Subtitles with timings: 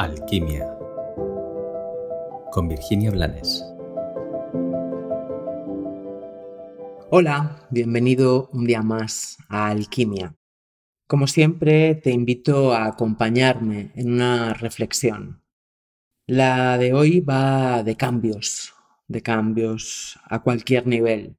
[0.00, 0.66] Alquimia
[2.52, 3.62] con Virginia Blanes.
[7.10, 10.34] Hola, bienvenido un día más a Alquimia.
[11.06, 15.42] Como siempre, te invito a acompañarme en una reflexión.
[16.26, 18.72] La de hoy va de cambios,
[19.06, 21.36] de cambios a cualquier nivel.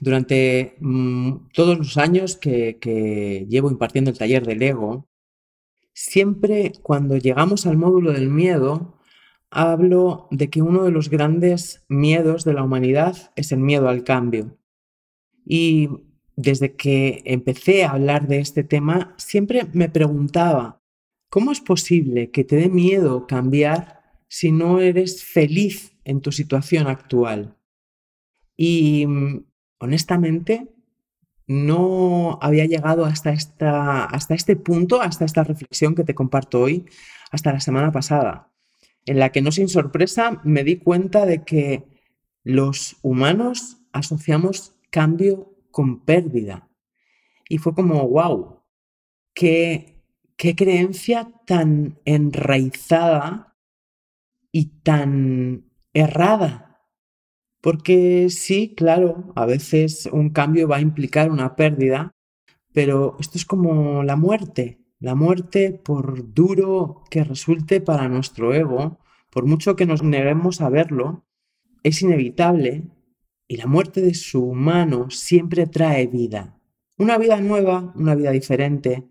[0.00, 5.11] Durante mm, todos los años que, que llevo impartiendo el taller del ego,
[5.94, 8.98] Siempre cuando llegamos al módulo del miedo,
[9.50, 14.02] hablo de que uno de los grandes miedos de la humanidad es el miedo al
[14.02, 14.58] cambio.
[15.44, 15.90] Y
[16.36, 20.82] desde que empecé a hablar de este tema, siempre me preguntaba,
[21.28, 26.86] ¿cómo es posible que te dé miedo cambiar si no eres feliz en tu situación
[26.86, 27.58] actual?
[28.56, 29.06] Y
[29.78, 30.72] honestamente,
[31.52, 36.86] no había llegado hasta, esta, hasta este punto, hasta esta reflexión que te comparto hoy,
[37.30, 38.50] hasta la semana pasada,
[39.06, 41.84] en la que no sin sorpresa me di cuenta de que
[42.42, 46.68] los humanos asociamos cambio con pérdida.
[47.48, 48.60] Y fue como, wow,
[49.34, 50.02] qué,
[50.36, 53.56] qué creencia tan enraizada
[54.50, 56.71] y tan errada
[57.62, 62.10] porque sí, claro, a veces un cambio va a implicar una pérdida,
[62.74, 64.80] pero esto es como la muerte.
[64.98, 68.98] La muerte, por duro que resulte para nuestro ego,
[69.30, 71.24] por mucho que nos neguemos a verlo,
[71.84, 72.84] es inevitable
[73.46, 76.58] y la muerte de su humano siempre trae vida.
[76.98, 79.08] Una vida nueva, una vida diferente,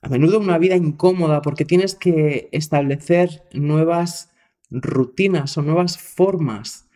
[0.00, 4.30] a menudo una vida incómoda porque tienes que establecer nuevas
[4.70, 6.87] rutinas o nuevas formas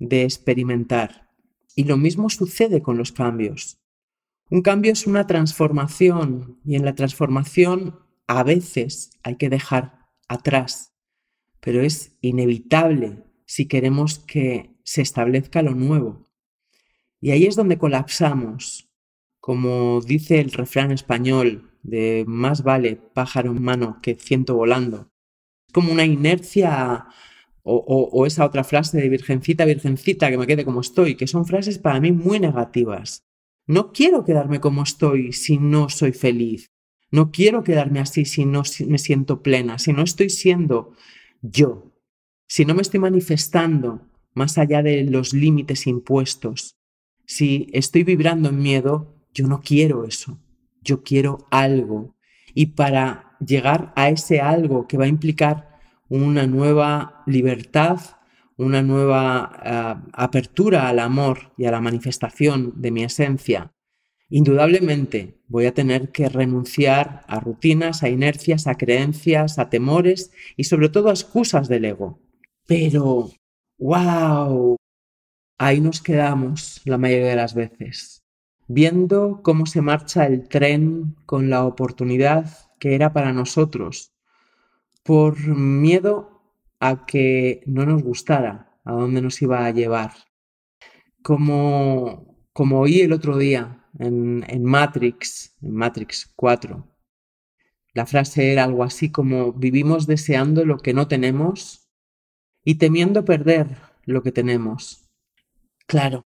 [0.00, 1.30] de experimentar.
[1.76, 3.78] Y lo mismo sucede con los cambios.
[4.50, 10.92] Un cambio es una transformación y en la transformación a veces hay que dejar atrás,
[11.60, 16.26] pero es inevitable si queremos que se establezca lo nuevo.
[17.20, 18.88] Y ahí es donde colapsamos.
[19.38, 25.12] Como dice el refrán español de más vale pájaro en mano que ciento volando.
[25.66, 27.06] Es como una inercia
[27.62, 31.78] o, esa otra frase de virgencita, virgencita, que me quede como estoy, que son frases
[31.78, 33.24] para mí muy negativas.
[33.66, 36.70] No quiero quedarme como estoy si no soy feliz.
[37.10, 40.92] No quiero quedarme así si no me siento plena, si no estoy siendo
[41.42, 41.92] yo,
[42.46, 46.76] si no me estoy manifestando más allá de los límites impuestos.
[47.26, 50.40] Si estoy vibrando en miedo, yo no quiero eso.
[50.82, 52.16] Yo quiero algo.
[52.54, 55.69] Y para llegar a ese algo que va a implicar
[56.10, 58.00] una nueva libertad,
[58.56, 63.72] una nueva eh, apertura al amor y a la manifestación de mi esencia,
[64.28, 70.64] indudablemente voy a tener que renunciar a rutinas, a inercias, a creencias, a temores y
[70.64, 72.20] sobre todo a excusas del ego.
[72.66, 73.30] Pero,
[73.78, 74.76] wow,
[75.58, 78.20] ahí nos quedamos la mayoría de las veces,
[78.66, 82.50] viendo cómo se marcha el tren con la oportunidad
[82.80, 84.12] que era para nosotros
[85.10, 86.40] por miedo
[86.78, 90.12] a que no nos gustara a dónde nos iba a llevar.
[91.20, 96.86] Como, como oí el otro día en, en Matrix, en Matrix 4,
[97.92, 101.90] la frase era algo así como vivimos deseando lo que no tenemos
[102.64, 105.10] y temiendo perder lo que tenemos.
[105.88, 106.22] Claro,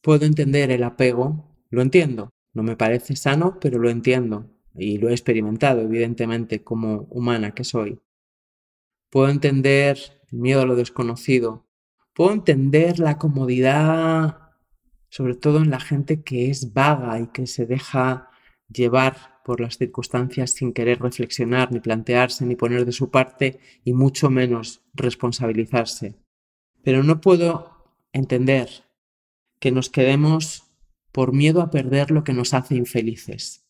[0.00, 5.08] puedo entender el apego, lo entiendo, no me parece sano, pero lo entiendo y lo
[5.08, 8.00] he experimentado, evidentemente, como humana que soy.
[9.10, 9.98] Puedo entender
[10.30, 11.66] el miedo a lo desconocido,
[12.14, 14.38] puedo entender la comodidad,
[15.08, 18.30] sobre todo en la gente que es vaga y que se deja
[18.68, 23.92] llevar por las circunstancias sin querer reflexionar, ni plantearse, ni poner de su parte, y
[23.92, 26.16] mucho menos responsabilizarse.
[26.82, 28.68] Pero no puedo entender
[29.58, 30.72] que nos quedemos
[31.12, 33.61] por miedo a perder lo que nos hace infelices.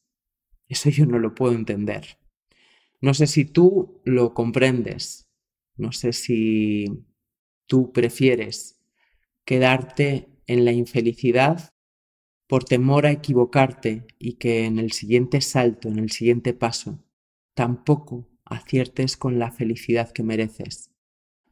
[0.69, 2.19] Eso yo no lo puedo entender.
[3.01, 5.29] No sé si tú lo comprendes.
[5.77, 7.05] No sé si
[7.67, 8.81] tú prefieres
[9.45, 11.73] quedarte en la infelicidad
[12.47, 17.03] por temor a equivocarte y que en el siguiente salto, en el siguiente paso,
[17.55, 20.91] tampoco aciertes con la felicidad que mereces.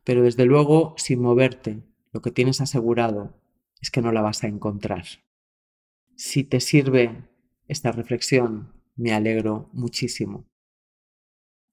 [0.04, 1.82] Pero desde luego, sin moverte,
[2.12, 3.40] lo que tienes asegurado
[3.80, 5.04] es que no la vas a encontrar.
[6.16, 7.28] Si te sirve
[7.66, 10.46] esta reflexión, me alegro muchísimo.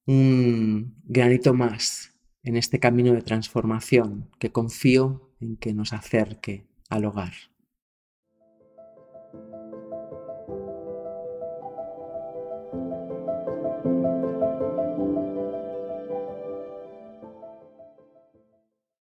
[0.06, 7.04] Un granito más en este camino de transformación que confío en que nos acerque al
[7.04, 7.34] hogar.